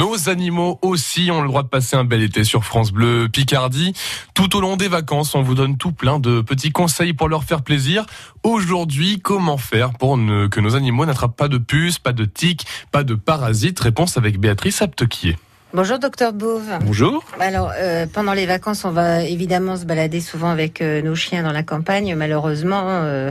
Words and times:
Nos 0.00 0.30
animaux 0.30 0.78
aussi 0.80 1.30
ont 1.30 1.42
le 1.42 1.48
droit 1.48 1.62
de 1.62 1.68
passer 1.68 1.94
un 1.94 2.04
bel 2.04 2.22
été 2.22 2.42
sur 2.42 2.64
France 2.64 2.90
Bleu 2.90 3.28
Picardie. 3.30 3.92
Tout 4.32 4.56
au 4.56 4.62
long 4.62 4.78
des 4.78 4.88
vacances, 4.88 5.34
on 5.34 5.42
vous 5.42 5.54
donne 5.54 5.76
tout 5.76 5.92
plein 5.92 6.18
de 6.18 6.40
petits 6.40 6.72
conseils 6.72 7.12
pour 7.12 7.28
leur 7.28 7.44
faire 7.44 7.60
plaisir. 7.60 8.06
Aujourd'hui, 8.42 9.20
comment 9.20 9.58
faire 9.58 9.92
pour 9.92 10.16
ne, 10.16 10.46
que 10.46 10.58
nos 10.58 10.74
animaux 10.74 11.04
n'attrapent 11.04 11.36
pas 11.36 11.48
de 11.48 11.58
puces, 11.58 11.98
pas 11.98 12.14
de 12.14 12.24
tiques, 12.24 12.66
pas 12.90 13.04
de 13.04 13.14
parasites? 13.14 13.78
Réponse 13.78 14.16
avec 14.16 14.40
Béatrice 14.40 14.80
Aptequier. 14.80 15.36
Bonjour 15.74 15.98
docteur 15.98 16.32
Bouve. 16.32 16.78
Bonjour. 16.80 17.22
Alors 17.38 17.70
euh, 17.76 18.06
pendant 18.12 18.32
les 18.32 18.46
vacances, 18.46 18.86
on 18.86 18.90
va 18.90 19.22
évidemment 19.24 19.76
se 19.76 19.84
balader 19.84 20.20
souvent 20.20 20.48
avec 20.48 20.80
euh, 20.80 21.00
nos 21.02 21.14
chiens 21.14 21.44
dans 21.44 21.52
la 21.52 21.62
campagne. 21.62 22.14
Malheureusement, 22.16 22.84
euh, 22.86 23.30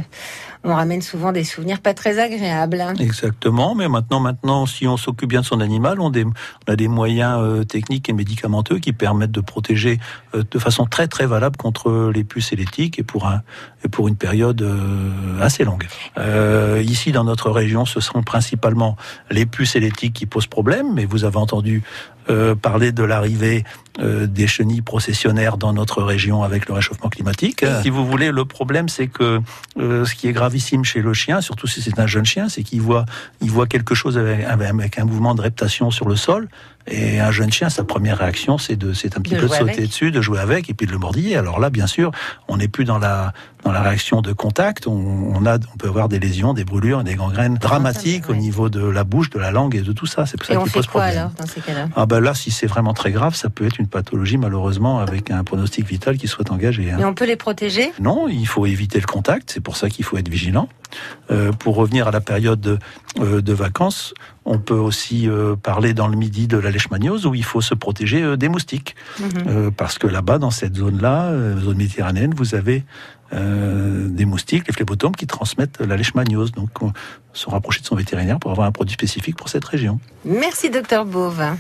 on 0.64 0.74
ramène 0.76 1.02
souvent 1.02 1.32
des 1.32 1.44
souvenirs 1.44 1.80
pas 1.80 1.94
très 1.94 2.20
agréables. 2.20 2.82
hein. 2.82 2.94
Exactement, 3.00 3.76
mais 3.76 3.88
maintenant, 3.88 4.20
maintenant, 4.20 4.66
si 4.66 4.88
on 4.88 4.98
s'occupe 4.98 5.30
bien 5.30 5.42
de 5.42 5.46
son 5.46 5.62
animal, 5.62 6.00
on, 6.02 6.10
des- 6.10 6.26
on 6.26 6.72
a 6.72 6.76
des 6.76 6.88
moyens 6.88 7.38
euh, 7.42 7.64
techniques 7.64 8.10
et 8.10 8.14
médicamenteux 8.14 8.80
qui 8.80 8.92
permettent 8.92 9.32
de 9.32 9.42
protéger 9.42 10.00
euh, 10.36 10.44
de 10.50 10.60
façon 10.60 10.86
très 10.86 11.08
très 11.08 11.26
valable 11.26 11.56
contre 11.58 12.12
les 12.14 12.24
puces 12.24 12.52
et 12.52 12.56
les 12.58 12.66
tiques 12.66 13.00
et 13.00 13.04
pour 13.04 13.28
un 13.28 13.42
et 13.86 13.88
pour 13.88 14.10
une 14.10 14.18
période 14.18 14.62
euh, 14.62 15.40
assez 15.42 15.64
longue. 15.64 15.88
Euh, 16.18 16.84
ici, 16.86 17.12
dans 17.14 17.24
notre 17.24 17.50
région, 17.50 17.86
ce 17.86 18.02
sont 18.02 18.24
principalement 18.24 18.98
les 19.32 19.46
puces 19.46 19.76
et 19.78 19.80
les 19.80 19.92
tiques 19.92 20.14
qui 20.14 20.26
posent 20.26 20.48
problème, 20.48 20.94
mais 20.94 21.06
vous 21.06 21.24
avez 21.24 21.38
entendu 21.38 21.84
euh, 22.30 22.54
parler 22.56 22.92
de 22.92 23.04
l'arrivée 23.04 23.64
euh, 24.00 24.28
des 24.28 24.46
chenilles 24.48 24.82
processionnaires 24.82 25.58
dans 25.58 25.74
notre 25.74 26.04
région 26.04 26.44
avec 26.44 26.68
le 26.68 26.74
réchauffement 26.76 27.10
climatique. 27.10 27.66
Si 27.82 27.90
vous 27.90 28.06
voulez, 28.06 28.32
le 28.32 28.46
problème, 28.46 28.88
c'est 28.90 29.08
que 29.08 29.42
euh, 29.80 30.06
ce 30.06 30.14
qui 30.14 30.28
est 30.28 30.32
chez 30.84 31.02
le 31.02 31.14
chien, 31.14 31.42
surtout 31.42 31.68
si 31.68 31.82
c'est 31.82 32.00
un 32.00 32.08
jeune 32.08 32.26
chien, 32.26 32.50
c'est 32.50 32.64
qu'il 32.64 32.82
voit, 32.82 33.06
il 33.42 33.52
voit 33.52 33.68
quelque 33.68 33.96
chose 33.96 34.18
avec, 34.18 34.44
avec 34.46 35.00
un 35.00 35.06
mouvement 35.06 35.36
de 35.36 35.42
reptation 35.42 35.92
sur 35.92 36.08
le 36.08 36.16
sol. 36.16 36.48
Et 36.92 37.20
un 37.20 37.32
jeune 37.32 37.52
chien, 37.52 37.70
sa 37.70 37.84
première 37.84 38.18
réaction, 38.18 38.58
c'est 38.58 38.76
de, 38.76 38.94
c'est 38.94 39.16
un 39.18 39.22
petit 39.22 39.36
De 39.36 39.40
peu 39.42 39.48
de 39.48 39.54
sauter 39.54 39.72
avec. 39.74 39.80
dessus, 39.88 40.12
de 40.12 40.22
jouer 40.22 40.40
avec, 40.40 40.70
et 40.70 40.74
puis 40.74 40.88
de 40.88 40.92
le 40.92 40.98
mordiller. 40.98 41.36
Alors 41.36 41.60
là, 41.60 41.70
bien 41.70 41.88
sûr, 41.88 42.12
on 42.48 42.58
n'est 42.58 42.68
plus 42.68 42.84
dans 42.86 42.98
la 43.00 43.32
dans 43.66 43.74
la 43.74 43.82
réaction 43.82 44.22
de 44.22 44.32
contact. 44.32 44.88
On, 44.88 44.94
on 45.36 45.46
a, 45.46 45.56
on 45.58 45.78
peut 45.78 45.90
avoir 45.90 46.08
des 46.08 46.18
lésions, 46.20 46.54
des 46.54 46.64
brûlures, 46.64 47.04
des 47.04 47.16
gangrènes 47.16 47.56
dramatiques 47.56 48.30
au 48.30 48.36
niveau 48.36 48.70
de 48.70 48.80
la 48.84 49.04
bouche, 49.04 49.30
de 49.30 49.38
la 49.38 49.52
langue 49.52 49.76
et 49.76 49.82
de 49.82 49.92
tout 49.92 50.06
ça. 50.06 50.26
C'est 50.26 50.38
pour 50.38 50.46
ça 50.48 50.54
Et 50.54 50.58
on 50.58 50.64
qui 50.64 50.70
fait 50.70 50.80
pose 50.80 50.88
quoi 50.88 51.02
problème. 51.02 51.20
alors 51.20 51.32
dans 51.38 51.46
ces 51.46 51.60
cas-là? 51.60 51.90
Ah 51.96 52.06
ben 52.06 52.22
là, 52.22 52.34
si 52.34 52.52
c'est 52.52 52.68
vraiment 52.68 52.94
très 52.94 53.12
grave, 53.12 53.36
ça 53.36 53.50
peut 53.50 53.66
être 53.66 53.78
une 53.80 53.88
pathologie 53.88 54.38
malheureusement 54.38 55.00
avec 55.00 55.30
un 55.30 55.44
pronostic 55.44 55.86
vital 55.86 56.18
qui 56.18 56.28
soit 56.28 56.50
engagé. 56.52 56.90
hein. 56.90 57.00
Et 57.00 57.06
on 57.06 57.14
peut 57.14 57.26
les 57.26 57.36
protéger? 57.36 57.92
Non, 58.00 58.28
il 58.30 58.48
faut 58.48 58.66
éviter 58.66 59.00
le 59.02 59.06
contact, 59.08 59.52
c'est 59.54 59.60
pour 59.62 59.76
ça 59.76 59.90
qu'il 59.90 60.06
faut 60.06 60.18
être 60.18 60.30
vigilant. 60.30 60.70
Euh, 61.32 61.52
pour 61.52 61.76
revenir 61.76 62.08
à 62.08 62.12
la 62.12 62.22
période 62.22 62.60
de, 62.60 62.80
euh, 63.20 63.42
de 63.42 63.54
vacances, 63.54 64.14
on 64.46 64.58
peut 64.58 64.74
aussi 64.74 65.30
euh, 65.30 65.56
parler 65.56 65.94
dans 65.94 66.08
le 66.08 66.18
midi 66.18 66.48
de 66.48 66.58
la 66.58 66.72
leishmaniose 66.72 67.26
où 67.26 67.36
il 67.36 67.44
faut 67.44 67.62
se 67.62 67.76
protéger 67.76 68.38
des 68.38 68.50
moustiques. 68.50 68.96
Mhm. 69.20 69.72
Parce 69.72 69.98
que 69.98 70.08
là-bas, 70.08 70.40
dans 70.40 70.52
cette 70.52 70.76
zone-là, 70.76 71.32
zone 71.60 71.78
méditerranéenne, 71.78 72.34
vous 72.36 72.56
avez 72.56 72.84
des 73.32 74.26
moustiques, 74.26 74.68
les 74.68 74.74
phlébotomes, 74.74 75.16
qui 75.16 75.28
transmettent 75.28 75.80
la 75.82 75.96
leishmaniose. 75.96 76.52
Donc, 76.52 76.82
on 76.82 76.94
se 77.32 77.48
rapprocher 77.48 77.82
de 77.82 77.86
son 77.86 77.96
vétérinaire 77.96 78.40
pour 78.40 78.50
avoir 78.50 78.66
un 78.66 78.72
produit 78.72 78.96
spécifique 78.96 79.36
pour 79.36 79.50
cette 79.50 79.66
région. 79.66 80.00
Merci 80.26 80.72
docteur 80.72 81.06
Bouve. 81.06 81.56